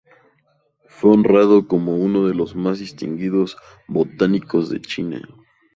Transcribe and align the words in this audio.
Fue 0.87 1.11
honrado 1.11 1.67
como 1.67 1.93
"uno 1.95 2.25
de 2.27 2.33
los 2.33 2.55
más 2.55 2.79
distinguidos 2.79 3.55
botánicos 3.87 4.67
de 4.71 4.81
China". 4.81 5.21